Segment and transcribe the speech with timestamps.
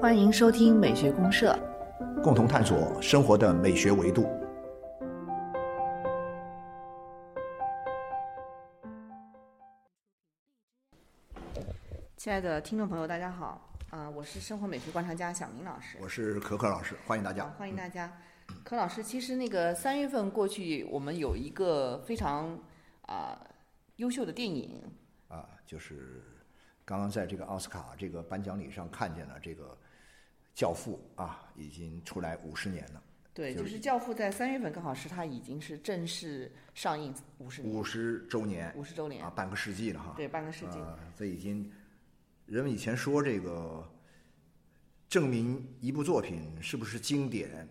[0.00, 1.58] 欢迎收听美学公社，
[2.22, 4.24] 共同探索生活的美学维度。
[12.16, 13.60] 亲爱的听众朋友，大家好，
[13.90, 15.96] 啊、我是生活美学观察家小明老师。
[16.00, 17.44] 我是可可老师，欢迎大好家。
[17.58, 18.12] 欢迎大家。
[18.64, 22.58] 可老师，其实那个三月份过去，我们有一个非常
[23.02, 23.38] 啊、
[23.96, 24.82] 优秀的电影，
[25.28, 26.22] 啊，就是
[26.84, 29.64] 刚刚在这个奥斯卡这个颁奖礼上看见了这个
[30.54, 40.12] 《教父》啊，已经出来五十年了，对，就就是《教父》在三月份刚好是它已经是正式上映五十年，五十周年五十周年啊，，半个世纪了哈。
[40.16, 40.78] 对，半个世纪。
[40.78, 41.72] 啊，这已经
[42.44, 43.90] 人们以前说这个
[45.08, 47.66] 证明一部作品是不是经典，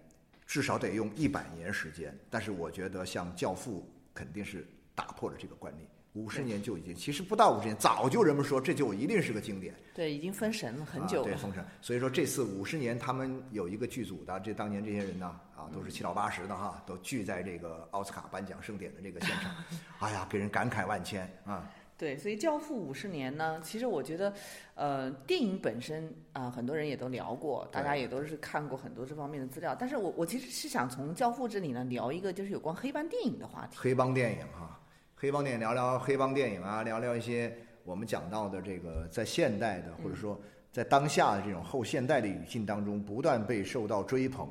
[0.47, 2.17] 至少得用一百年时间。
[2.31, 3.81] 但是我觉得像《教父》
[4.13, 9.75] 肯定是打破了这个惯例，五十年就已经，其实不到五十年，早就人们说这就一定是个经典。
[9.93, 11.37] 对，已经封神了很久啊、对，了。
[11.37, 11.63] 封神。
[11.81, 19.53] 所以说这次五十年，他们有一个剧组的，这当年这些人呢，啊，都是七老八十的哈，都聚在这个奥斯卡颁奖盛典的这个现场，
[19.99, 21.69] 哎呀，给人感慨万千啊。
[21.97, 24.33] 对，所以《教父》五十年呢，其实我觉得，
[24.73, 29.73] 呃，电影本身啊、很多人也都聊过，大家也都是看过很多这方面的资料。
[29.73, 33.77] 但是我我其实是想从《教父》这里呢聊一个就是有关黑帮电影的话题。
[33.79, 34.77] 黑帮电影哈，
[35.17, 40.39] 黑帮电影聊聊黑帮电影啊，聊聊一些我们讲到的这个在现代的或者说
[40.73, 44.49] 在当下的这种后现代的语境当中不断被受到追捧，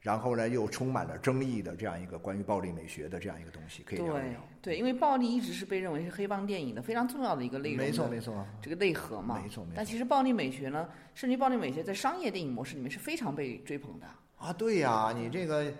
[0.00, 4.40] 然后呢又充满了争议的这样一个关于暴力美学的这样一个东西，可以聊一对聊。
[4.60, 9.40] 对，因为暴力一直是被认为是黑帮电影的非常重要的一个内容，没错没错，这个内核嘛。
[9.40, 14.06] 没错没错但其实暴力美学呢，甚至于暴力美学在商业电影模式里面是非常被追捧的。
[14.38, 15.72] 啊，对呀、你这个呃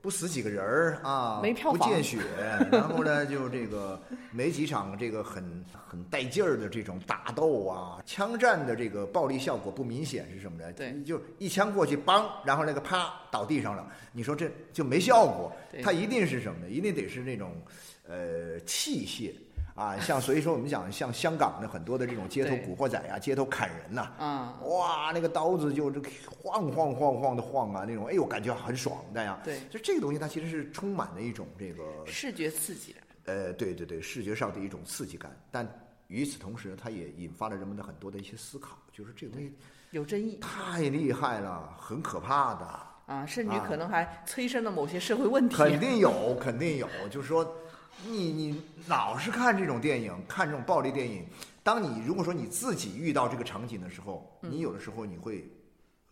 [0.00, 2.18] 不死几个人儿啊，没票房不见血，
[2.70, 10.72] 然后呢，就这个没几场这个很很带劲儿的这种打斗啊，枪战的这个暴力效果不明显是什么呢？
[10.72, 16.68] 对就一枪过去，梆，然后那个啪倒地上了，你说这就没效果对，它一定是什么呢？
[16.68, 17.52] 一定得是那种
[18.06, 19.32] 呃器械。
[19.78, 29.38] 啊，像所以说我们讲像香港的很多的这种街头古惑仔啊，街头砍人呐、啊、哇，那个刀子就这晃晃晃晃的晃啊，那种，哎呦，感觉很爽的呀。
[29.44, 32.98] 对，就这个东西，它其实是充满了一种这个，视觉刺激的。
[33.32, 35.30] 呃，对对对，视觉上的一种刺激感。
[35.52, 35.64] 但
[36.08, 39.54] 与此同时，它也引发了人们的很多的一些思考，就是这个东西
[39.92, 42.66] 有争议太厉害了，很可怕的，
[43.06, 45.54] 啊，甚至可能还催生了某些社会问题。
[45.54, 46.88] 肯定有，肯定有。
[47.10, 47.44] 就是说，
[48.06, 51.26] 你你老是看这种电影，看这种暴力电影，
[51.62, 55.50] 当你如果说你自己遇到这个场景的时候，嗯你有的时候你会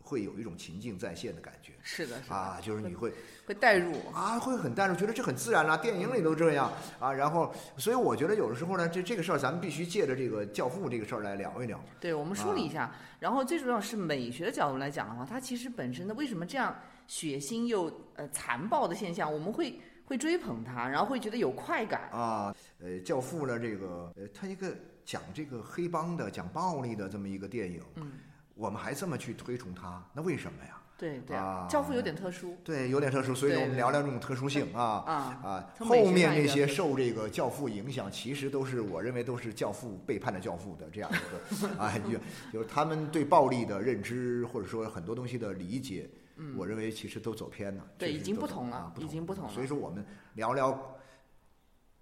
[0.01, 1.73] 会有一种情境再现的感觉。
[1.83, 3.13] 是的，是的，啊，就是你会
[3.47, 3.93] 会带入。
[4.13, 7.13] 啊，会很带入，觉得这很自然啦、电影里都这样啊。
[7.13, 11.81] 然后，所以我觉得有的时候呢，这这个事儿咱们必须借着这个《教父》这个事儿来聊一聊。
[12.01, 12.95] 对，我们梳理一啊下。
[13.21, 16.77] 然后最主要是美学的角度来讲的话，它其实本身的为什么这样
[17.07, 22.09] 血腥又呃残暴的现象，我们会会追捧他，然后会觉得有快感。
[22.11, 24.75] 啊，呃，《教父》呢，这个呃，他一个
[25.05, 28.13] 讲这个黑帮的、讲暴力的这么一个电影，嗯，
[28.55, 30.81] 我们还这么去推崇他，那为什么呀？
[30.99, 35.05] 对对啊教父有点特殊对，有点特殊，所以说我们聊聊这种特殊性 啊。
[35.07, 35.13] 啊。
[35.45, 42.19] 啊，后面那些受这个教父影响，其实都是我认为都是教父背叛了教父的这样一个啊， 就
[42.51, 46.09] 就是他们对暴力的认知，或者说很多东西的理解，
[46.57, 47.83] 我认为其实都走偏了。
[47.85, 49.51] 嗯对已经不同了啊已经不同了。
[49.51, 50.05] 所以说我们
[50.35, 50.79] 聊聊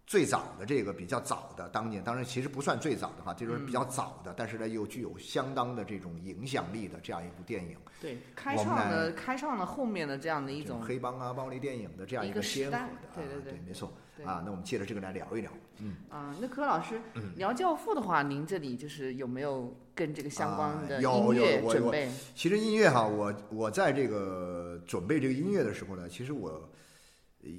[0.07, 13.91] 最早的这个比较早的，当年当然其实不算最早的哈，就是比较早的，但是呢又具有相当的这种影响力的这样一部电影，对，开创了开创了后面的这样的一种种黑帮啊、暴力电影的这样一个先河的，对对对，没错。
[14.27, 14.43] 啊。
[14.45, 15.97] 那我们借着这个来聊一聊，嗯。
[16.09, 16.35] 啊。
[16.41, 17.01] 那柯老师
[17.37, 22.11] 聊教父的话，您这里就是有没有跟这个相关的音乐准备？
[22.35, 26.69] 其实音乐哈，我我在这个准备这个音乐的时候呢，其实我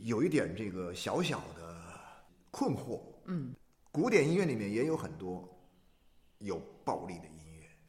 [0.03, 1.75] 有一点这个小小的
[2.51, 2.99] 困惑。
[3.25, 3.53] 嗯，
[3.91, 5.47] 古典音乐里面也有很多
[6.39, 7.34] 有暴力的音乐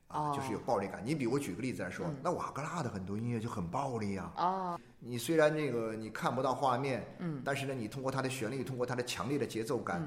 [0.09, 1.03] 啊，哦就是有暴力感。
[1.05, 4.33] 你比如我举个例子来说，嗯那瓦格纳的很多音乐就很暴力啊。
[4.37, 10.03] 哦，你虽然这个你看不到画面，嗯但是呢，你通过它的旋律，通过它的强烈的节奏感，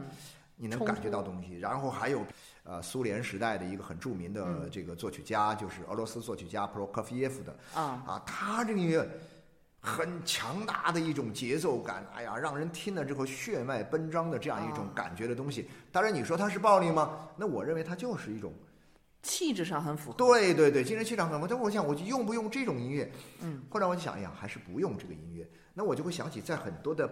[0.56, 1.58] 你能感觉到东西。
[1.58, 2.26] 然后还有，
[2.64, 9.08] 呃，苏联时代的一个很著名的嗯这个作曲家，就是俄罗斯作曲家 Prokofiev 的啊，啊，他这个音乐
[9.82, 15.70] 很强大的一种节奏感，哎呀，让人听了之后血脉奔张的这样一种啊感觉的东西。
[15.92, 17.30] 当然，你说它是暴力吗？
[17.38, 18.54] 那我认为它就是一种，
[19.22, 20.18] 气质上很符合。
[20.18, 21.48] 对对对，精神气场很符合。
[21.48, 23.12] 但我想，我就用不用这种音乐？
[23.42, 25.48] 嗯，后来我就想，哎呀，还是不用这个音乐。
[25.74, 27.10] 那我就会想起，在很多的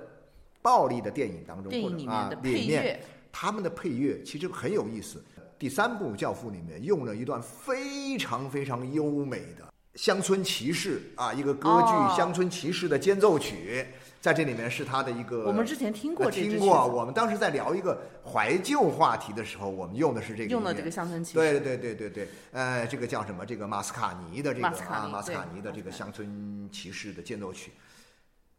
[0.62, 3.00] 暴力的电影当中，电或者啊影里面
[3.32, 5.24] 他们的配乐其实很有意思。
[5.60, 9.64] 第三部《教父》里面用了一段非常非常优美的
[9.96, 13.86] 《乡村骑士》啊，一个歌剧哦《乡村骑士》的间奏曲，
[14.20, 15.46] 在这里面是他的一个。
[15.46, 23.46] 我们之前听过听过，我们当时在聊一个怀旧话题的时候，我们用的是这个用的这个乡村骑士，对对对对对，呃，这个叫什么？
[23.46, 27.72] 这个马斯卡尼的这个马斯卡啊，尼马斯卡尼的这个乡村骑士的间奏曲，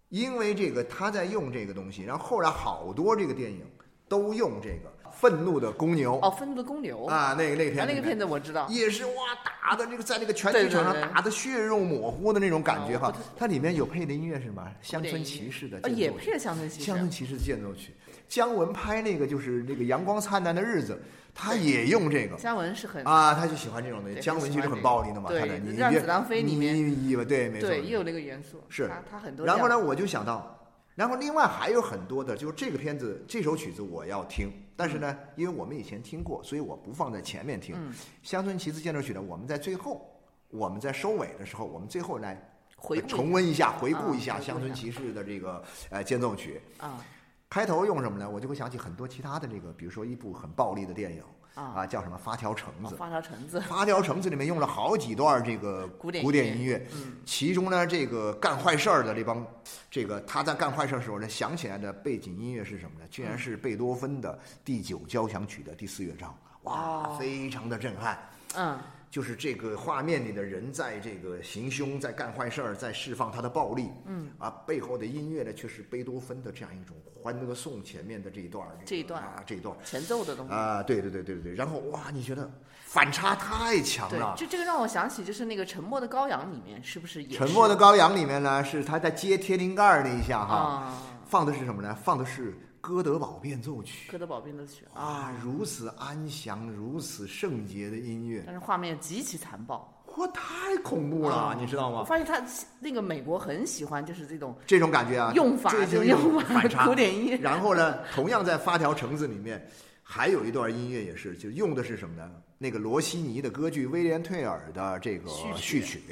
[0.08, 3.62] 因为这个他在用这个东西，然后后来好多这个电影
[4.08, 6.18] 都用这个愤怒的公牛。
[6.22, 7.04] 哦，愤怒的公牛。
[7.06, 9.12] 啊，那个那个片子啊那个片子我知道，也是哇
[9.44, 13.12] 打的这个在那个拳击场上打的血肉模糊的那种感觉哈。
[13.36, 14.66] 它里面有配的音乐是什么？
[14.80, 17.94] 乡村骑士的也配了乡村骑士，乡村骑士的间奏曲，
[18.28, 21.00] 姜文拍那个就是那个阳光灿烂的日子，
[21.34, 22.36] 他也用这个。
[22.36, 24.20] 姜文是很啊，他就喜欢这种东西。
[24.20, 26.74] 姜文其实很暴力的嘛，他的你让子弹飞里面。
[26.74, 27.68] 你你对，没错。
[27.68, 28.88] 对，也有那个元素，是。
[28.88, 29.44] 他他很多。
[29.44, 30.57] 然后呢，我就想到，
[30.98, 37.76] 然后另外还有很多的，就是这个片子这首曲子我要听，但是呢，因为我们以前听过，所以我不放在前面听。
[37.78, 40.12] 嗯乡村骑士间奏曲呢，我们在最后，
[40.48, 42.36] 我们在收尾的时候，我们最后来
[42.76, 46.60] 回重温一下，回顾一啊回顾一下乡村骑士的这个呃间奏曲。
[46.78, 47.00] 啊
[47.48, 48.28] 开头用什么呢？
[48.28, 51.22] 我就会想起很多其他的这个，比如说一部很暴力的电影
[51.58, 52.90] 啊啊，叫什么《发条橙子》。
[52.94, 59.44] 哦发条橙子，发条橙子里面用了好几段这个古典古典音音乐，嗯其中呢，这个干坏事儿的这帮，
[59.90, 63.06] 这个他在干坏事儿的时候呢，想起来的背景音乐是什么呢？
[63.10, 66.32] 居然是贝多芬的第九交响曲的第四乐章，
[66.62, 68.18] 哇，哦非常的震撼。
[68.54, 68.78] 嗯
[69.10, 80.52] 就是这个画面里的人在这个行凶，在干坏事儿，在释放他的暴力，嗯，啊，背后的音乐呢，却是贝多芬的这样一种《欢乐颂》前面的这一段儿、这一段啊，这一段前奏的东西。
[80.52, 82.50] 啊，对对对对对对，然后哇，你觉得
[82.84, 84.34] 反差太强对了，。
[84.36, 91.02] 这这个让我想起，就是那个《沉默的羔羊》里面，是不是也是沉默的羔羊里面呢，是他在接天灵盖儿那一下哈，啊？
[91.26, 91.94] 放的是什么呢？
[91.94, 94.10] 放的是哥德堡变奏曲。
[94.10, 99.94] 哥德堡变奏曲啊啊，，如此安详、如此圣洁的音乐，但是画面极其残暴。
[100.16, 102.00] 哇，太恐怖了，啊你知道吗？
[102.00, 102.42] 我发现他
[102.80, 106.94] 那个美国很喜欢就是这种这种感觉啊，用法，这就这种用法反差古。
[106.94, 107.36] 典音乐。
[107.36, 109.64] 然后呢，同样在《发条橙子》里面，
[110.02, 112.28] 还有一段音乐也是，就用的是什么呢？
[112.56, 116.02] 那个罗西尼的歌剧《威廉退尔》的这个序曲。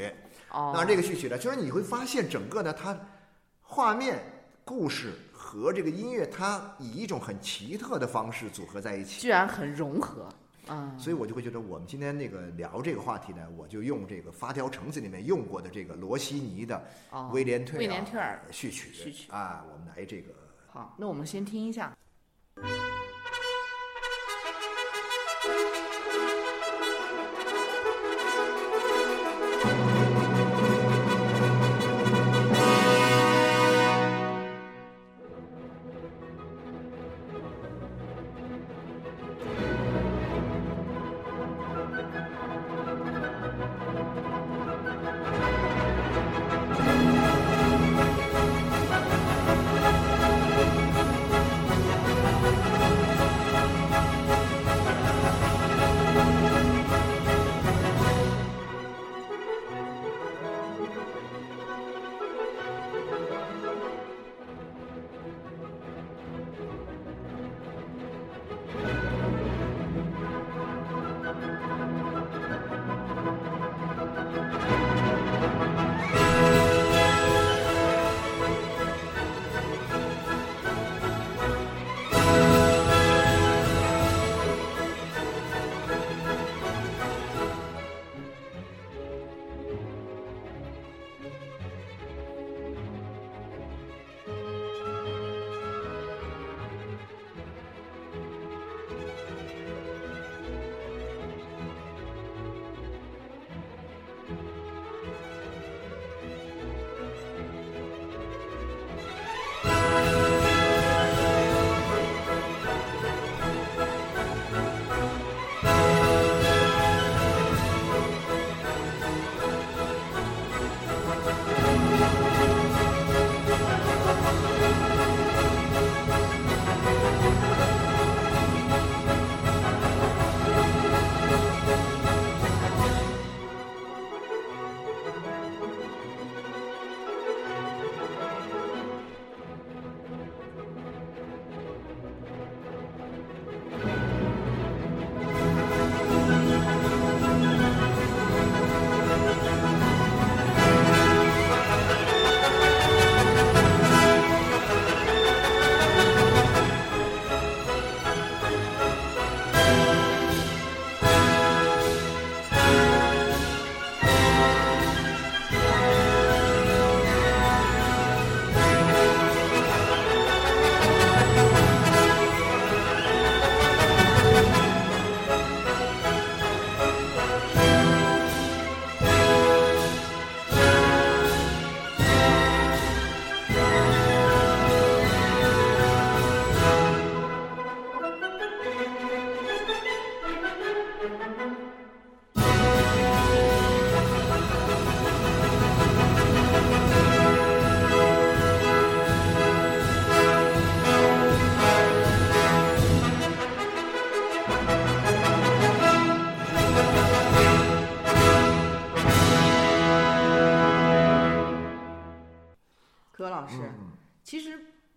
[0.53, 2.97] 哦，那这个序曲呢，就是你会发现整个呢，它
[3.61, 4.23] 画面、
[4.65, 5.15] 故事
[5.47, 9.21] 和这个音乐，它以一种很奇特的方式组合在一起。
[9.21, 10.29] 居然很融合。
[10.67, 20.35] 嗯，所以我就会觉得，我们今天那个聊这个话题呢，我就用这个《发条橙子》里面用过的这个罗西尼的哦威廉退威廉退尔序曲序曲啊，我们来这个。
[20.67, 21.97] 好，那我们先听一下。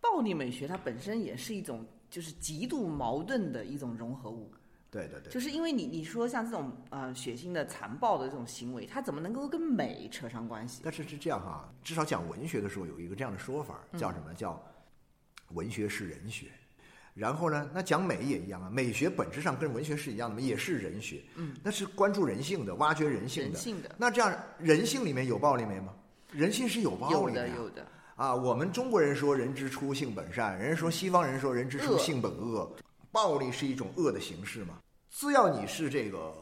[0.01, 4.51] 暴力美学它本身也是一种就是极度矛盾的一种融合物。
[4.91, 10.81] 对对对，就是因为你你说像这种呃血腥的残暴的这种行为，它怎么能够跟美扯上关系？
[10.83, 14.33] 但是是这样哈，至少讲文学的时候有一个这样的说法，叫什么？
[14.33, 14.59] 叫
[15.49, 16.47] 文学是人学。
[17.13, 21.21] 然后呢，那讲美也一样啊，美学本质上跟文学是一样的嘛，也是人学。
[21.35, 23.49] 嗯，那是关注人性的，挖掘人性的。
[23.49, 23.93] 人性的。
[23.97, 25.93] 那这样人性里面有暴力没吗？
[26.31, 27.47] 人性是有暴力的。
[27.49, 27.87] 有的，有的。
[28.19, 32.69] 啊，我们中国人说人之初性本善，人家说西方人说人之初性本恶，
[33.13, 34.77] 暴力是一种恶的形式嘛？
[35.09, 36.33] 只要你是这个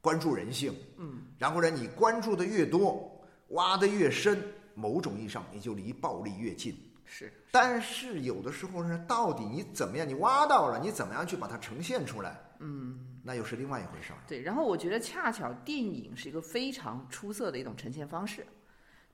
[0.00, 4.42] 关注人性，嗯，然后呢，你关注的越多，挖的越深，
[4.74, 6.74] 某种意义上你就离暴力越近。
[7.04, 10.08] 是，但是有的时候呢，到底你怎么样？
[10.08, 12.34] 你挖到了，你怎么样去把它呈现出来？
[12.60, 14.18] 嗯，那又是另外一回事儿。
[14.26, 18.46] 对，然后我觉得恰巧电影是一个非常出色的一种呈现方式。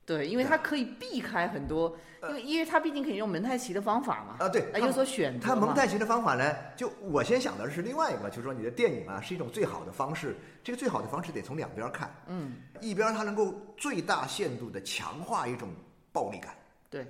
[0.04, 4.44] 对，因为它可以避开很多，因为因为它毕竟可以用蒙太奇的方法嘛。
[4.44, 5.46] 啊，对，有所选择。
[5.46, 10.36] 它蒙太奇的方法呢，就我先想的是另外一个，就是说你的电影啊是一种最好的方式。
[10.64, 12.12] 这个最好的方式得从两边看。
[12.26, 15.68] 嗯，一边它能够最大限度的强化一种
[16.12, 16.52] 暴力感。
[16.90, 17.06] 对，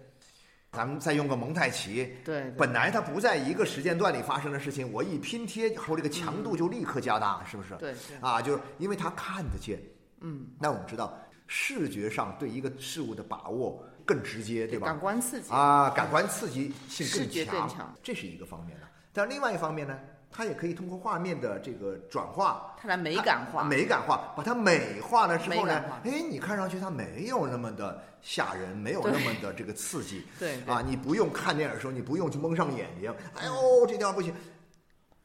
[0.70, 2.14] 咱们再用个蒙太奇。
[2.25, 7.75] 对，本来它不在一个时间段里发生的事情，我一拼贴后，这个强度就立刻加大，是不是？
[7.76, 9.80] 对，啊，就是因为它看得见。
[10.20, 11.18] 嗯，那我们知道。
[11.54, 14.87] 视觉上对一个事物的把握更直接，对吧？
[14.87, 17.06] 感官刺激啊，感官刺激性
[17.44, 18.87] 更强，这是一个方面的。
[19.12, 19.99] 但另外一方面呢，
[20.30, 34.35] 它也可以通过画面的这个转化，它来美感化，美感化，把它美化了之后呢，哎，你看上去它没有那么的吓人，没有那么的这个刺激， 对啊，你不用看电影的时候，你不用去蒙上眼睛，哎呦，这地方不行。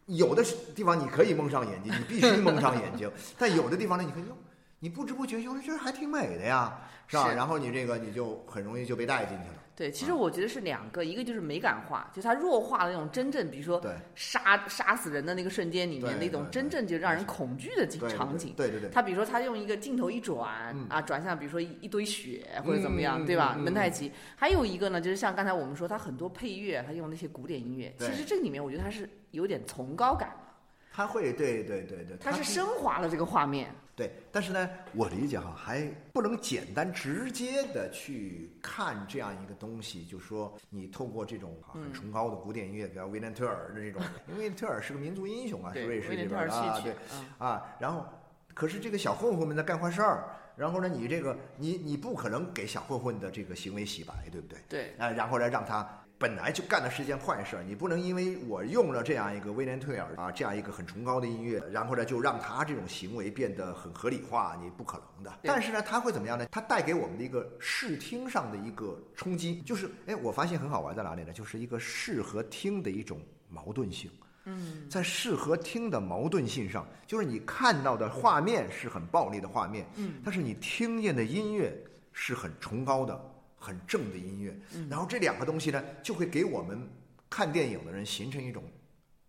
[0.07, 0.43] 有的
[0.75, 4.38] 地方你可以蒙上眼睛，你必须蒙上眼睛， 但有的地方呢，你可以用。
[4.79, 7.31] 你不知不觉觉得还挺美的呀，是吧？
[7.34, 9.55] 然后你这个你就很容易就被带进去了。
[9.75, 13.79] 对，其实我觉得是两个，一个就是美感化，就它弱化了那种真正，比如说
[14.15, 18.53] 杀杀死人的那个瞬间里面那种真正就让人恐惧的场景。
[18.57, 18.89] 对对对。
[18.89, 23.55] 他比如说他用一个镜头一转啊，转向比如说一堆雪或者怎么样，对吧？
[23.55, 24.12] 蒙太奇。
[24.36, 30.48] 还有一个呢，就是像刚才我们说，他很多配乐，他用那些古典音乐，其实这里面我觉得他是有点崇高感的。
[30.91, 32.17] 他会，对对对对。
[32.19, 33.72] 他是升华了这个画面。
[33.98, 44.00] 对，但是呢，我理解哈，还不能简单直接的去看这样一个东西，就说你透过这种很崇高的古典音乐，比如威廉特尔的这种，
[44.30, 46.94] 因为威廉特尔是个民族英雄啊，是瑞士这边啊，对，
[47.39, 48.06] 啊，然后，
[48.54, 54.60] 可是这个小混混们在干坏事儿，然后呢，你这个你你不可能给小混混的这个行为洗白，对不对？
[54.70, 56.04] 对，啊，然后呢，让他。
[56.19, 65.31] 本来就干的是件坏事，你不能因为我用了这样一个威廉退尔啊这样一个很崇高的音乐，然后呢就让他这种行为变得很合理化，你不可能的。
[65.43, 66.47] 但是呢，他会怎么样呢？
[66.51, 71.31] 他带给我们的一个视听上的一个冲击，就是哎，我发现很好玩在哪里呢？
[71.31, 74.09] 就是一个视和听的一种矛盾性。
[74.45, 81.77] 嗯，在视和听的矛盾性上，就是你看到的画面是很暴力的画面，嗯，但是你听见的音乐
[82.12, 83.21] 是很崇高的。
[83.67, 84.57] 很正的音乐，
[84.89, 86.89] 然后这两个东西呢，就会给我们
[87.29, 88.63] 看电影的人形成一种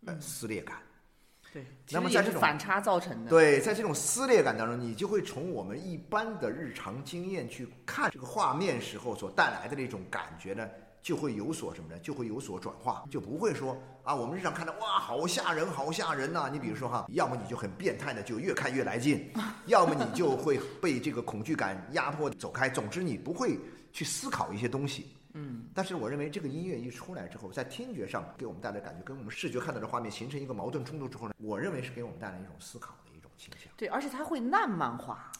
[0.06, 0.76] 呃撕裂感。
[1.52, 3.30] 对，那么在这种反差造成的。
[3.30, 10.68] 对，在这种撕裂感当中，你就会从我们一般的日常经验去看这个画面时候所带来的那种感觉呢，
[11.02, 11.98] 就会有所什么呢？
[11.98, 16.48] 就会有所转化，就不会说啊，我们日常看到哇，好吓人，好吓人呐！
[16.52, 19.28] 你比如说哈，要么你就很变态的就越看越来劲，
[19.66, 22.68] 要么你就会被这个恐惧感压迫走开。
[22.68, 23.58] 总之，你不会。
[23.98, 33.68] 去思考一些东西，嗯，但是我认为这个音乐一出来之后，在听觉上给我们带来感觉，跟我们视觉看到的画面形成一个矛盾冲突之后呢，我认为是给我们带来一种思考的一种倾向。
[33.76, 35.32] 对，而且它会烂漫化。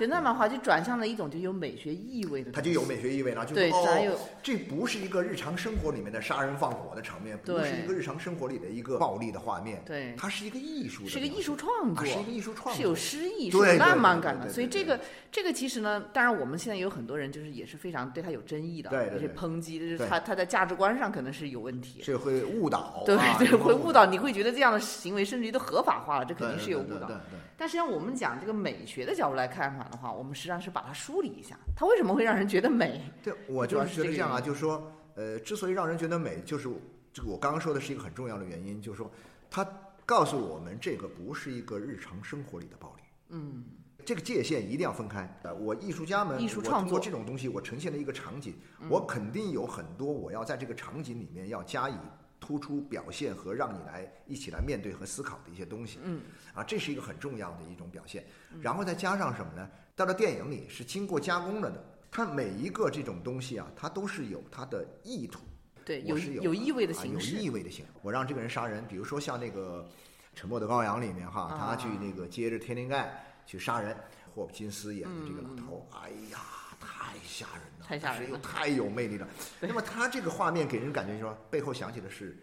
[0.00, 14.48] 就那漫画就转向了一种就有美学意味的，它就有美学意味了，就哦，这不是一个日常生活里面的杀人放火的场面，不是一个日常生活里的一个暴力的画面，对，它是一个艺术，是一个艺术创作，是一个艺术创作，是有诗意，是有浪漫感的。
[14.48, 14.98] 所以这个
[15.30, 27.06] 这个其实呢，当然我们现在有很多人就是也是非常对他有争议的，对，是抨击，就是他他在价值观上可能是有问题，这会误导，对对，会误导，你会觉得这样的行为甚至于都合法化了，这肯定是有误导。
[27.06, 27.16] 对
[27.56, 30.70] 但实际上我们讲这个美学的角度来看法的话，我们实际上是。
[30.70, 33.02] 把它梳理一下，它为什么会让人觉得美？
[33.24, 34.80] 对我就是觉得这样啊，就是说，
[35.16, 36.68] 呃，之所以让人觉得美，就是
[37.12, 39.10] 这个我刚刚说的是一个很重要的原因，就是说，
[39.50, 39.66] 它
[40.06, 43.02] 告诉我们这个不是一个日常生活里的暴力。
[43.30, 43.64] 嗯，
[44.06, 45.40] 这个界限一定要分开。
[45.42, 48.54] 呃，我艺术家们，艺术创作这种东西，我呈现了一个场景，
[48.88, 51.96] 我肯定有很多我要在这个场景里面要加以
[52.40, 55.98] 突出表现和让你来一起来面对和思考的一些东西。
[56.02, 56.22] 嗯，
[56.54, 58.24] 啊，这是一个很重要的一种表现。
[58.60, 59.70] 然后再加上什么呢？
[59.94, 65.40] 到了电影里是经过加工了的，它每一个这种东西啊，它都是有它的意图。
[65.84, 67.90] 对，有有有意味的形式，有意味的形式。
[68.02, 69.86] 我让这个人杀人，比如说像那个
[70.38, 73.96] 《沉默的羔羊》里面哈，他去那个接着天灵盖去杀人，
[74.34, 76.38] 霍普金斯演的这个老头，哎呀，
[76.78, 79.28] 太吓人了，太吓人了，太有魅力了。
[79.58, 82.38] 那么他这个画面给人感觉就说，背后响起的是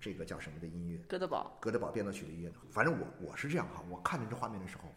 [0.00, 0.98] 这个叫什么的音乐？
[1.06, 2.50] 哥德堡，哥德堡变奏曲的音乐。
[2.72, 4.92] 反正我我是这样哈，我看着这画面的时候。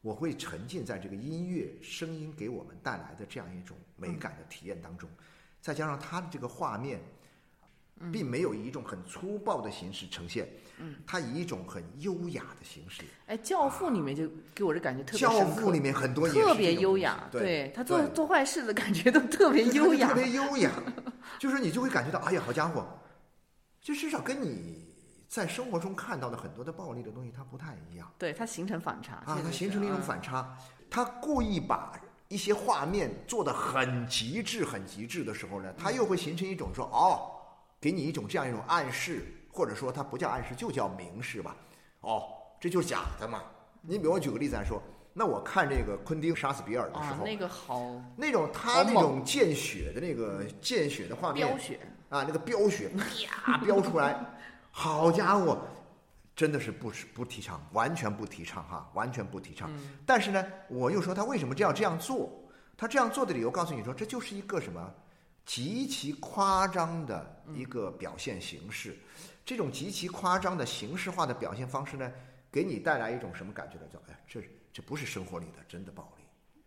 [0.00, 5.08] 我会沉浸在这个音乐声音给我们带来的这样一种美感的体验当中，
[5.60, 6.98] 再加上他的这个画面，
[8.10, 13.02] 并没有以一种很粗暴的形式呈现，嗯，它以一种很优雅的形式。
[13.26, 20.70] 哎，《教父》里面就给我的感觉特别教父》里面很多特别优雅，对他做做坏事的感觉都特别 优雅，特别优雅，
[21.38, 22.86] 就是你就会感觉到，哎呀，好家伙，
[23.80, 24.90] 就至少跟你。
[25.32, 28.06] 在生活中看到的很多的暴力的东西，它不太一样。
[28.18, 30.54] 对，它形成反差啊，它形成了一种反差。
[30.90, 37.32] 他故意把一些画面做的很极致、很极致的时候呢，他又会形成一种说哦，
[37.82, 41.56] 给你一种这样一种暗示，或者说它不叫暗示，就叫明示吧。
[42.02, 42.22] 哦，
[42.60, 43.42] 这就是假的嘛。
[43.80, 44.80] 你比如我举个例子来说，
[45.12, 52.88] 那我看这个昆汀杀死比尔的时候，那个好，那种他那种见血的那个见血的画面，飙血啊，那个飙血
[53.26, 54.16] 啪 飙出来。
[54.70, 55.58] 好家伙，
[56.36, 59.68] 真的是不不提倡，完全不提倡哈，完全不提倡。
[60.06, 62.30] 但是呢，我又说他为什么这样这样做？
[62.76, 64.94] 他这样做的理由告诉你说，这就是一个什么
[65.44, 68.96] 极其夸张的一个表现形式。
[69.44, 72.12] 这种极其夸张的形式化的表现方式呢，
[72.50, 73.82] 给你带来一种什么感觉呢？
[73.92, 74.40] 叫哎，这
[74.72, 76.22] 这不是生活里的真的暴力。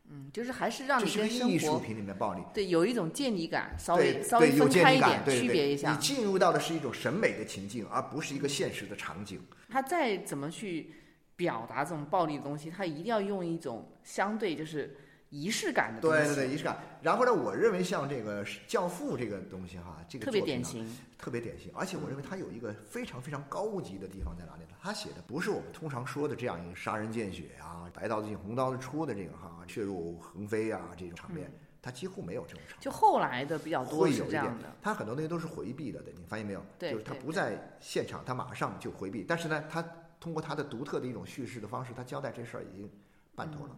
[0.10, 5.94] 嗯，就是还是让你跟艺术品里面暴力对有一种见离感，稍微稍微分开一点，区别一下。
[5.94, 9.42] 你进入到的是一种审美的情境，而不是一个现实的场景。
[9.70, 10.94] 他再怎么去
[11.38, 14.98] 表达这种暴力的东西，他一定要用一种相对就是。
[15.36, 16.78] 仪式感的东西对对对，仪式感。
[17.02, 21.70] 然后呢，我认为像这个《教父》这个东西哈，这个特别典型，特别典型。
[21.76, 24.70] 而且我认为它有一个非常非常高级的地方在哪里呢？
[24.82, 32.82] 他写的不是我们通常说的这样一个杀人见血啊、白刀子进红刀子出的这个哈、血肉横飞啊这种场面，他几乎没有这种场面。
[32.82, 34.72] 就后来的比较多是这样的。
[34.82, 36.64] 他很多东西都是回避了的，你发现没有？
[36.80, 39.26] 对，就是他不在现场，他马上就回避。
[39.28, 39.84] 但是呢，他
[40.20, 42.90] 通过他的独特的一种叙事的方式，他交代这事儿已经
[43.36, 43.76] 办妥了，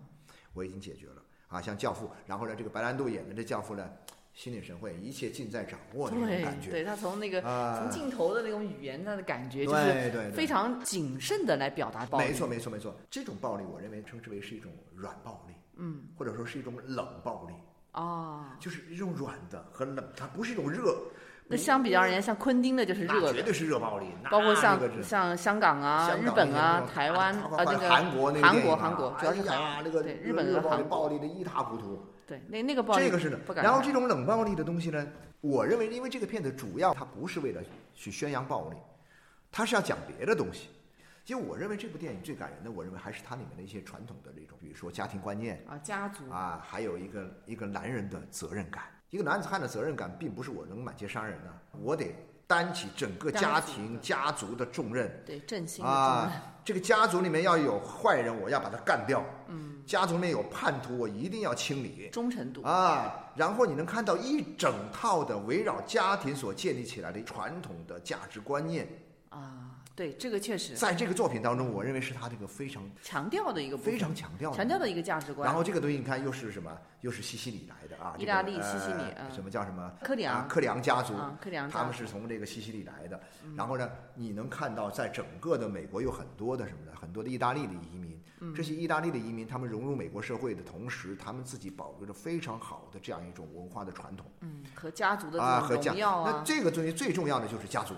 [0.54, 1.24] 我已经解决了。
[1.48, 3.90] 啊，像教父，然后呢，这个白兰度演的这教父呢，
[4.34, 6.70] 心领神会，一切尽在掌握那种感觉。
[6.70, 12.26] 对他从那个从镜头的那种语言，他的感觉就是非常谨慎的来表达暴力。
[12.26, 12.96] 没错，没错，没错。
[13.10, 17.54] 这种暴力，我认为称之为是一种软暴力，嗯，或者说是一种冷暴力。
[17.94, 20.96] 啊，就是一种软的和冷，它不是一种热。
[21.50, 24.08] 那相比较而言，像昆汀的就是热的，绝对是热暴力。
[24.30, 32.06] 包括像像香港啊、日本啊、台湾啊那个韩国、韩国、韩国，主要是台湾那个对日本的暴力暴力的一塌糊涂。
[32.26, 33.40] 对，那那个暴力这个是的。
[33.56, 35.08] 然后这种冷暴力的东西呢，
[35.40, 37.62] 我认为，因为这个片子主要它不是为了
[37.94, 38.76] 去宣扬暴力，
[39.50, 40.68] 它是要讲别的东西。
[41.24, 48.84] 其实我认为这部电影最感人的，我认为还是它里面的一些传统的这种，比如说家庭观念啊，家族啊，还有一个一个男人的责任感。
[49.10, 52.14] 一个男子汉的责任感，并不是我能满街杀人的，我得
[52.46, 55.24] 担起整个家庭家族的重任。
[55.26, 56.32] 对，振兴啊，
[56.64, 59.24] 这个家族里面要有坏人，我要把他干掉。
[59.48, 62.10] 嗯，家族里面有叛徒，我一定要清理。
[62.12, 68.88] 忠诚度啊，然后你能看到一整套的围绕家庭所建立起来的传统的价值观念
[69.30, 69.67] 啊。
[69.98, 75.44] 对，这个确实，在这个作品当中，我认为是他这个非常强调的一个非常强调强调的一个价值观。
[75.48, 76.72] 然后这个东西你看又是什么？
[77.02, 79.92] 又是西西里来的啊，意大利西西里，什么叫什么？
[80.04, 83.20] 克里昂克里昂家族，克里昂他们是从这个西西里来的。
[83.56, 88.22] 然后呢，你能看到在整个的美国有很多的什么呢，很多的意大利的移民。
[88.56, 94.28] 这些意大利的移民，他们融入美国社会的同时，他们自己保留着非常好的这样一种文化的传统。
[94.42, 96.32] 嗯，和家族的啊，和荣耀啊。
[96.32, 97.96] 那这个东西最重要的就是家族。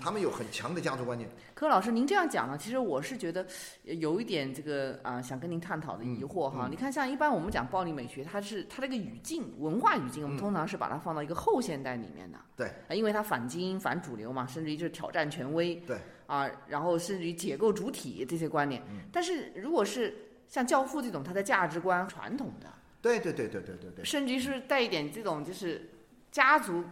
[0.00, 1.28] 他们有很强的家族观念。
[1.52, 3.46] 柯老师，您这样讲呢，其实我是觉得
[3.82, 6.68] 有一点这个啊，想跟您探讨的疑惑哈。
[6.70, 12.38] 你看，像一般我们讲暴力美学，它是它这个语境、文化语境，我们通常是把它放到一个后现代里面的。
[12.56, 12.72] 对。
[12.96, 15.74] 因为它反精英、反主流嘛，甚至于就是挑战权威。
[15.76, 15.98] 对。
[16.26, 18.80] 啊，然后甚至于解构主体这些观念。
[18.88, 19.00] 嗯。
[19.12, 20.14] 但是如果是
[20.48, 22.72] 像《教父》这种，它的价值观传统的。
[23.02, 24.04] 对对对对对对对。
[24.04, 25.90] 甚至于是带一点这种就是
[26.30, 26.84] 家族。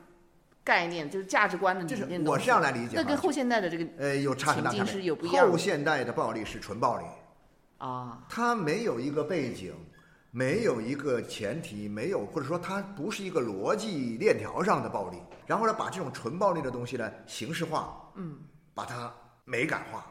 [0.65, 2.97] 概念就是价值观的理念，我是这样来理解。
[2.97, 5.13] 那跟后现代的这个呃有差很大差别。
[5.13, 7.05] 后现代的暴力是纯暴力
[7.79, 9.75] 啊，它没有一个背景，
[10.31, 15.19] 没有一个前提，没有或者说它不是一个逻辑链条上的暴力。
[15.47, 18.39] 然后呢，把这种纯暴力的东西呢形式化，嗯，
[18.73, 19.13] 把它
[19.45, 20.07] 美感化，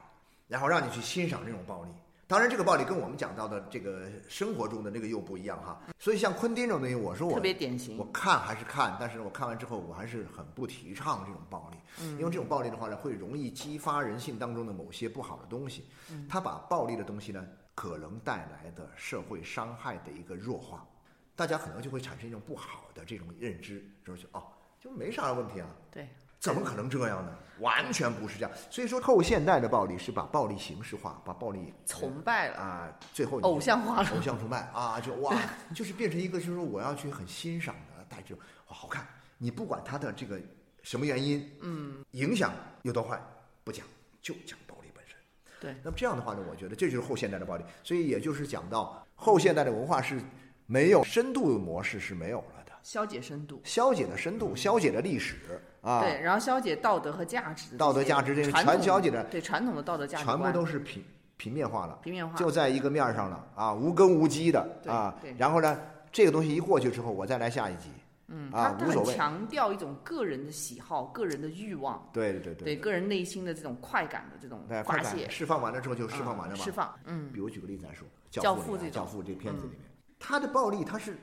[0.48, 1.90] 然后让你去欣赏这种暴力。
[2.32, 5.82] 当然，这个暴力跟我们讲到的这个生活中的那个又不一样哈。
[6.00, 7.98] 所以像昆汀这种东西，我说我特别典型。
[7.98, 11.78] 我看还是看，但是我看完之后，我还是很不提倡这种暴力，
[12.12, 15.88] 因为这种暴力的话呢，会容易激发人性当中的某些不好的东西。
[16.30, 20.88] 他把暴力的东西呢，可能带来的社会伤害的一个弱化，
[21.36, 24.42] 大家可能就会产生一种不好的这种认知，就是哦，
[24.80, 25.68] 就没啥问题啊。
[25.92, 26.08] 对。
[26.42, 27.38] 怎么可能这样呢？
[27.60, 28.52] 完全不是这样。
[28.72, 35.40] 所以说，后现代的暴力是把暴力形式化，把暴力崇拜了啊，最后偶像化了，偶像崇拜啊，就哇，
[35.76, 39.08] 就是变成一个，就是说我要去很欣赏的，带着好看。
[39.38, 40.42] 你不管他的这个
[40.82, 42.52] 什么原因，嗯，影响
[42.82, 43.22] 有多坏，
[43.64, 43.86] 不讲，
[44.20, 45.16] 就讲暴力本身。
[45.60, 45.76] 对。
[45.84, 47.64] 那么这样的话呢，我觉得这就是后现代的暴力。
[47.84, 50.20] 所以也就是讲到后现代的文化是
[50.66, 55.62] 没有深度模式是没有了的，消解深度，消解的深度，消解的历史。
[55.82, 61.04] 啊，对，然后消解道德和价值，道德价值这传消解的，对传统的道德价值全部都是平
[61.38, 65.16] 平面化了，平面化就在一个面上了啊，无根无基的啊。
[65.38, 65.80] 然后呢，
[66.12, 67.90] 这个东西一过去之后，我再来下一集，
[68.28, 69.16] 嗯，啊，无所谓。
[69.16, 76.64] 强调一种个人的喜好、个人的欲望，对对对，对个人内心的这种快感的这种发泄，释放完了之后就释放完了嘛。
[76.64, 77.32] 释放，嗯。
[77.34, 79.80] 比如举个例子来说，《教父》这教父》这片子里面，
[80.20, 81.18] 他的暴力他是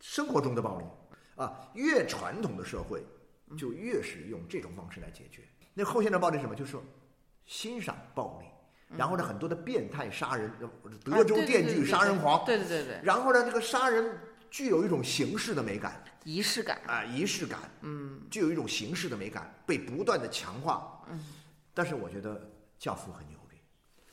[0.00, 0.84] 生活中的暴力
[1.34, 3.02] 啊，越传统的社会。
[3.56, 5.42] 就越是用这种方式来解决。
[5.74, 6.54] 那后现代暴力什么？
[6.54, 6.82] 就是说
[7.46, 8.46] 欣赏暴力，
[8.96, 10.52] 然后呢，很多的变态杀人，
[11.02, 13.00] 德州电锯杀人狂，对对对对。
[13.02, 14.18] 然后呢，这个杀人
[14.50, 21.02] 具有一种形式的美感，仪式感啊，仪式感，嗯，具有一种形式的美感，被不断的强化。
[21.10, 21.24] 嗯。
[21.72, 22.34] 但是我觉得
[22.78, 23.56] 《教父》很牛逼，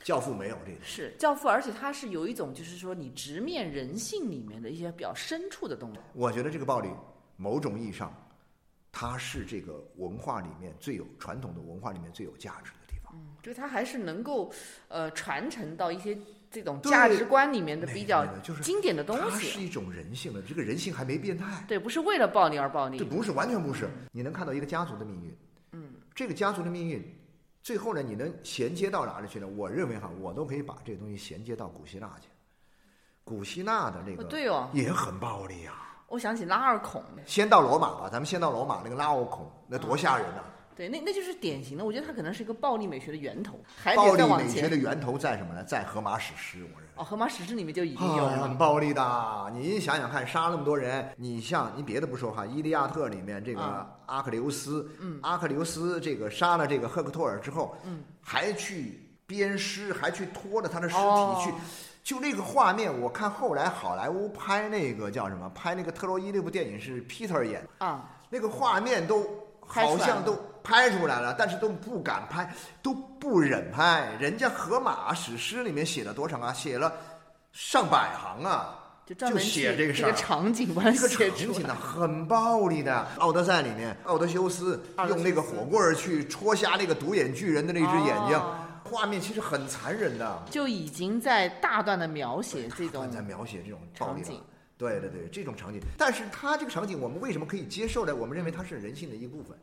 [0.06, 0.78] 《教父》没有这个。
[0.82, 5.99] 是《教父》，而且它是有一种，就是说你直面人性里面的一些比较深处的东西。
[6.13, 6.89] 我觉得这个暴力，
[7.36, 8.13] 某种意义上。
[8.91, 13.13] 它是这个文化里面最有传统的文化里面最有价值的地方。
[13.15, 14.52] 嗯，就是它还是能够
[14.88, 16.17] 呃传承到一些
[16.52, 18.25] 这种价值观里面的比较
[18.62, 19.23] 经典的东西。
[19.23, 21.63] 它是一种人性的，这个人性还没变态。
[21.67, 22.97] 对，不是为了暴力而暴力。
[22.97, 23.89] 对，不是，完全不是。
[24.12, 25.38] 你能看到一个家族的命运。
[25.71, 25.93] 嗯。
[26.15, 27.02] 这个家族的命运，
[27.63, 29.47] 最后呢，你能衔接到哪里去呢？
[29.47, 32.28] 我认为哈，我都可以把这个东西衔接到古希腊去。
[33.23, 35.88] 古希腊的那个对哦，也很暴力啊。
[36.09, 40.41] 我想起拉尔孔，先到罗马吧，咱们先到罗马那个拉尔孔，那多吓人呐！
[40.75, 43.59] 对，那那就是典型的，我觉得它可能是一个暴力美学的源头。
[43.95, 45.63] 暴力美学的源头在什么呢？
[45.63, 46.95] 在荷马史诗，我认为。
[46.95, 48.41] 哦，荷马史诗里面就已经有了。
[48.41, 61.53] 很暴力的，你想想看，杀那么多人，你像你别的不说哈，《伊利亚特》里面这个阿克琉斯，嗯，阿克琉斯这个杀了这个赫克托尔之后，嗯，还去鞭尸，还去拖着他的尸体去。
[62.03, 65.49] 就那个画面，我看后来好莱坞拍那个叫什么？
[65.53, 69.27] 拍那个特洛伊那部电影是 Peter 演啊，那个画面都
[69.59, 74.09] 好像都拍出来了，但是都不敢拍，都不忍拍。
[74.19, 76.51] 人家荷马史诗里面写了多长啊？
[76.51, 76.91] 写了
[77.51, 80.07] 上百行啊，就写这个事儿。
[80.07, 83.05] 这个场景，这个场景呢很暴力的。
[83.19, 88.41] 奥德赛里面，奥德修斯用那个火棍儿去戳瞎那个独眼巨人的那只眼睛。
[88.89, 94.41] 画面其实很残忍的，就已经在大段的描写这种在描写这种场景，
[94.78, 95.80] 对对对，这种场景。
[95.95, 98.15] 但是它这个场景，我们为什么可以接受呢？
[98.15, 99.56] 我们认为它是人性的一部分，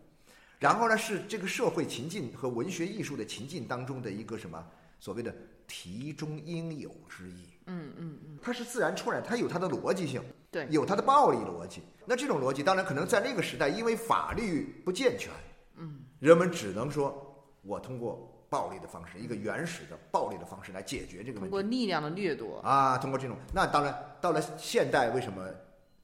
[0.61, 4.65] 然后呢，是这个社会情境和文学艺术的情境当中的一个什么
[5.01, 5.35] 所谓的
[5.67, 7.49] 题中应有之意。
[7.67, 11.83] 嗯嗯嗯，它是自然出来，它有它的逻辑性，对，有它的暴力逻辑。
[12.05, 15.33] 那这种逻辑，当然可能在那个时代，因为法律不健全，
[15.75, 18.33] 嗯，人们只能说，我通过。
[18.49, 21.41] 暴力的方式，一个原始的暴力的方式来解决这个问题。
[21.41, 25.49] 通过力量的掠夺啊，通过这种，那当然到了现代，为什么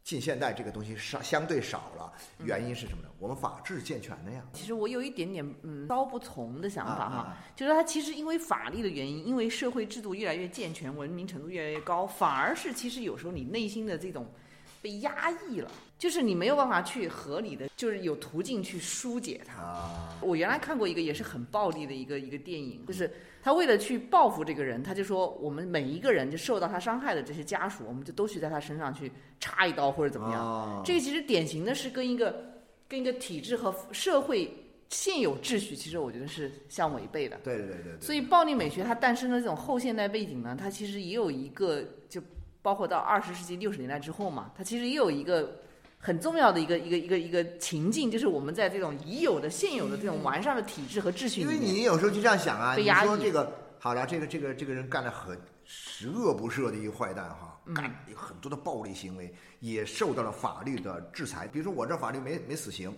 [0.03, 2.13] 近现代这个东西少相对少了？
[2.45, 3.09] 原因是什么呢？
[3.19, 4.43] 我们法治健全了呀。
[4.53, 14.27] 其实我有一点点嗯刀不从的想法哈，就是它其实因为法律的原因，因为社会制度越来越健全，文明程度越来越高，反而是其实有时候你内心的这种。
[14.81, 15.71] 被压抑了，
[16.03, 19.89] 就是你没有办法去合理的，就是有途径去疏解它。
[20.21, 23.09] 我原来看过一个也是很暴力的一个一个电影，就是
[23.41, 30.83] 他为了去报复这个人，他就说我们每一个人就受到他伤害的这些家属，我们就都去在他身上去插一刀或者怎么样。
[30.85, 32.35] 这个其实典型的是跟一个
[32.89, 34.53] 跟一个体制和社会
[34.89, 37.39] 现有秩序，其实我觉得是相违背的。
[37.45, 38.01] 对对对对。
[38.01, 42.21] 所以暴力美学它诞生的这种后现代背景呢，它其实也有一个就。
[42.61, 45.59] 包括到二十世纪六十年代之后嘛，它其实也有一个
[46.05, 57.85] 很重要的一个一个一个一个情境，就是我们在这种已有的现有的这种完善的体制和秩序里面，因为你有时候就这样想啊，你说这个好了，这个这个这个人干了很十恶不赦的一个坏蛋哈，干
[58.17, 61.47] 很多的暴力行为，也受到了法律的制裁。
[61.47, 62.93] 比如说我这法律没没死刑，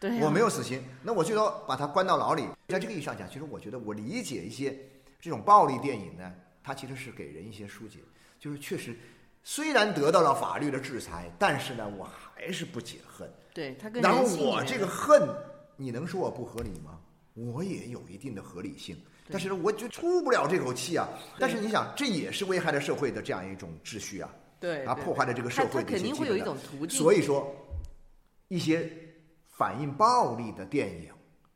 [0.00, 2.44] 对，我没有死刑，那我最多把他关到牢里。
[2.68, 4.74] 在这个意义上讲，其实我觉得我理解一些
[5.20, 6.32] 这种暴力电影呢。
[6.64, 7.98] 它其实是给人一些疏解，
[8.38, 8.96] 就是确实
[9.42, 13.30] 虽然得到了法律的制裁，但是呢，我还是不解恨。
[13.52, 15.28] 对他跟然后我这个恨，
[15.76, 16.98] 你能说我不合理吗？
[17.34, 18.96] 我也有一定的合理性，
[19.30, 21.08] 但是呢，我就出不了这口气啊。
[21.38, 27.54] 但是你想，这也是危害了社会的这样一种秩序啊，啊，对啊破坏了这个社他他会的一些肯定会有一种途径，所以说，
[28.48, 28.90] 一些
[29.48, 31.10] 反映暴力的电影，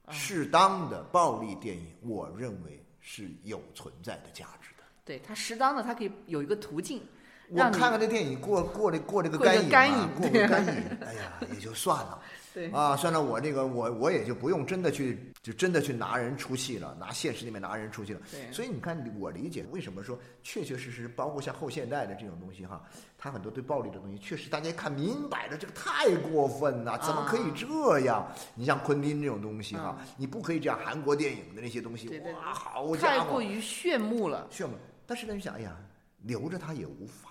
[0.07, 4.85] 啊适当的暴力电影，我认为是有存在的价值的。
[5.05, 7.03] 对它适当的它可以有一个途径，
[7.51, 10.73] 我看看这电影过过这过这个干瘾啊，过个干瘾，
[11.07, 12.21] 哎呀，也就算了。
[12.53, 18.21] 对啊，算了，我这个我我也就不用真的去就真的去拿人出气了，拿现实里面拿人出气了。
[18.33, 22.83] 对所以你看，我理解为什么说确确实实，包括像后现代的这种东西哈，
[23.19, 28.27] 它很多对暴力的东西，确实大家一看明摆着，这个太过分了，怎么可以啊这样？
[28.55, 30.79] 你像昆汀这种东西哈嗯，你不可以这样。
[30.83, 34.47] 韩国电影的那些东西对对，对哇，好太家伙太过，于炫目了。
[34.51, 34.75] 炫目。
[35.07, 35.77] 但是呢，你想，哎呀，
[36.23, 37.31] 留着它也无妨。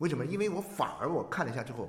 [0.00, 0.24] 为什么？
[0.26, 1.88] 因为我反而我看了一下之后，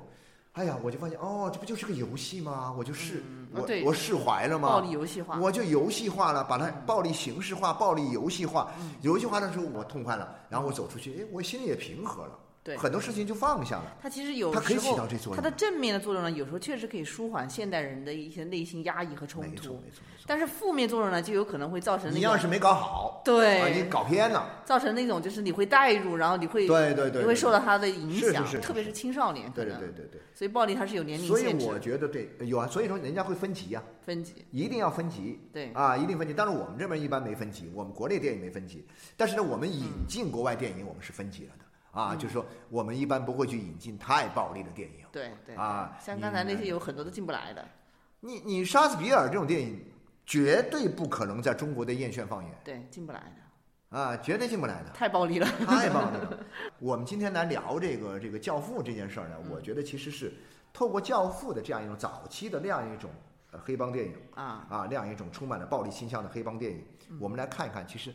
[0.52, 2.74] 哎呀，我就发现哦，这不就是个游戏吗？
[2.76, 3.22] 我就释、
[3.54, 4.68] 我、我释怀了吗？
[4.68, 8.70] 暴力游戏化，我就游戏化了，把它暴力形式化、暴力游戏化。
[8.78, 13.96] 嗯游戏化的时候，我痛快了，然后我走出去，哎，我心里也平和了，对很多事情就放下了。
[14.00, 20.24] 它其实有它可以起到这作用它的正面的作用呢，有时候确实可以舒缓现代人的一些内心压抑和冲没错，突，没错，没错。
[20.26, 30.20] 但是负面作用呢，就有可能会造成你要是没搞好，对把你搞偏了，造成那种就是你会带入，然后你会对对对，你会受到它的影响，是是是特别是青少年，对对对对对。
[30.32, 35.40] 所以暴力它是有年龄限制所以我觉得对有啊，所以说人家会分级呀、分级，一定要分级。
[35.52, 36.32] 对啊，一定分级。
[36.32, 38.86] 但是我们这边一般没分级，我们国内电影没分级。
[39.16, 41.64] 但是呢，我们引进国外电影，我们是分级了的。
[41.92, 45.06] 啊，就是说我们一般不会去引进太暴力的电影。
[45.12, 47.64] 对对啊像刚才那些有很多都进不来的，
[48.20, 49.78] 你你杀死比尔这种电影，
[50.24, 54.90] 绝对不可能在中国的院线放映对，进不来的，啊，绝对进不来的。
[54.90, 56.38] 太暴力了，太暴力了！
[56.80, 60.32] 我们今天来聊这个这个《教父》这件事儿呢，我觉得其实是
[60.72, 63.10] 透过《教父》的这样一种早期的那样一种
[63.50, 66.82] 呃黑帮电影啊，啊，那样一种充满了暴力倾向的黑帮电影，
[67.20, 68.14] 我们来看一看，其实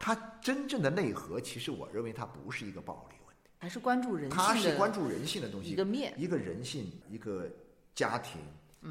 [0.00, 7.46] 它真正的内核，其实我认为它不是一个暴力问题，还是关注人它性的是关注人性的东西，一个面，一个人性，一个
[7.94, 8.40] 家庭，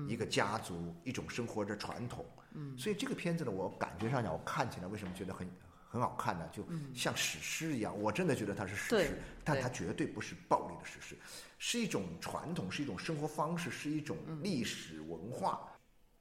[0.07, 2.23] 一个家族，一种生活的传统。
[2.53, 5.49] 嗯，所以这个片子呢，我感觉上讲，我看起来为什么觉得很
[5.89, 6.47] 很好看呢？
[6.51, 11.17] 就像史诗一样，我真的觉得它是史诗，但它绝对不是暴力的史诗，
[11.57, 15.67] 是一种传统，是一种生活方式，是一种历史文化。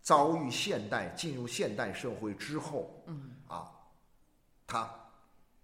[0.01, 3.37] 遭遇现代，进入现代社会之后，嗯。
[3.47, 3.71] 啊，
[4.69, 4.89] 他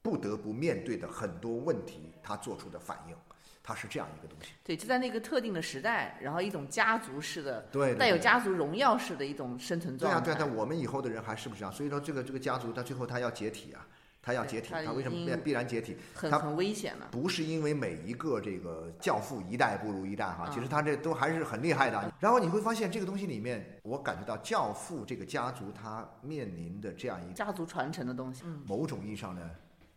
[0.02, 3.14] 不得不面对的很多问题，他做出的反应，
[3.62, 4.52] 他是这样一个东西。
[4.64, 10.24] 对，就在那个特定的时代，然后一种家族式的，对对对带有家族荣耀式的一种生存对啊，状态。
[10.24, 11.72] 对啊，但我们以后的人还是不是这样？
[11.72, 13.86] 所以说，这个这个家族，他最后他要解体啊，
[14.24, 15.98] 他要解体，他他为什么必必然解体？
[16.14, 17.08] 他很很危险了。
[17.10, 22.10] 不是因为每一个这个教父一代不如一代哈，嗯其实他这都还是很厉害的。
[22.18, 29.50] 然后你会发现这个东西里面，我感觉到教父这个家族他面临的这样一个家族传承的东西，嗯，某种意义上呢，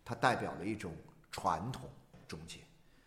[0.03, 0.91] 它代表了一种
[1.31, 1.89] 传统
[2.27, 2.59] 终结。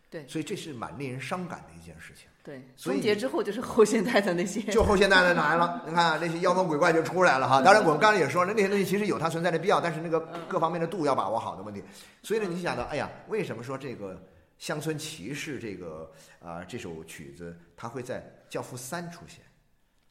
[0.09, 2.30] 对所以这是蛮令人伤感的一件事情。
[2.43, 7.61] 对，终结之后就是后现代的那些，就后现代的来了，你看那些妖魔鬼怪就出来了哈。
[7.61, 11.83] 当然，我们刚才也说了，那些东西其实有它存在的必要，但是那个各方面的度要把握好的问题。
[12.23, 14.15] 所以呢，你想到，哎呀，为什么说这个
[14.59, 16.11] 《乡村骑士》这个
[16.43, 19.45] 啊、这首曲子，它会在《教父三》出现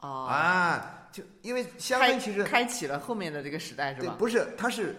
[0.01, 1.07] 哦，啊？
[1.11, 4.13] 就因为《乡开村骑士》开启了后面的这个时代是吧？
[4.15, 4.95] 对不是，它是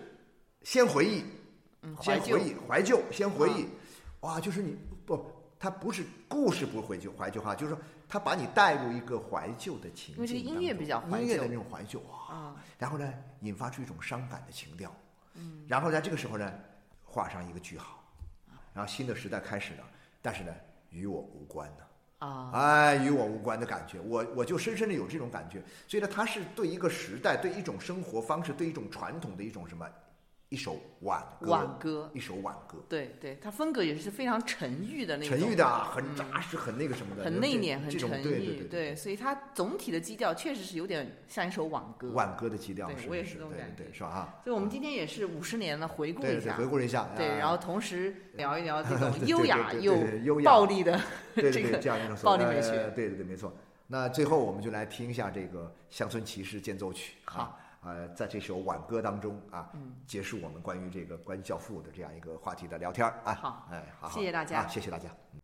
[0.65, 1.25] 先回忆，
[1.83, 3.69] 嗯，怀旧先回忆怀旧，先回忆，
[4.21, 4.90] 哇，就是你不，
[5.61, 11.19] 它不是故事不怀旧怀旧哈，就是说它把你带入一个怀旧的情境因为这个音乐当中比较怀旧。
[11.19, 14.91] 音乐的那种怀旧啊，啊，然后呢，引发出一种伤感的情调，
[15.35, 16.51] 嗯，然后在这个时候呢，
[17.05, 18.03] 画上一个句号，
[18.73, 19.85] 然后新的时代开始了，
[20.23, 20.55] 但是呢，
[20.89, 22.27] 与我无关的。
[22.27, 29.87] 啊，哎，与我无关的感觉，我我就深深的有这种感觉，所以呢，它是对一个时代、对一种生活方式、对一种传统的一种什么，
[30.51, 42.11] 一首挽歌，挽歌，一首挽歌，对对，它风格也是非常沉郁的那种，沉郁的啊，很扎实，很那个什么的，很内敛，很沉郁，对对对，所以它总体的基调确实是有点像一首挽歌。
[42.11, 44.09] 挽歌的基调，对我也是这种感对对，是吧？
[44.09, 51.01] 啊，所以我们今天也是五十年了，回顾一下，回顾一下，对，啊然后同时聊一聊这种 优雅又暴力的
[51.37, 52.91] 这个，这样一种呃暴力美学。
[52.97, 53.55] 对对对，没错。
[53.87, 55.65] 那最后我们就来听一下这个
[55.97, 59.73] 《乡村骑士间奏曲》啊，呃，在这首挽歌当中啊，
[60.07, 63.35] 结束我们关于这个关于教父的这样一个话题的聊天啊。
[63.35, 65.09] 好哎，好，好谢谢大家啊谢谢大家。
[65.33, 65.40] 嗯